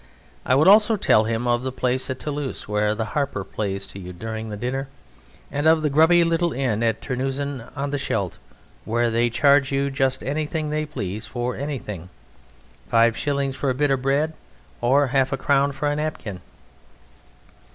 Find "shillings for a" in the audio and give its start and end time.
13.15-13.75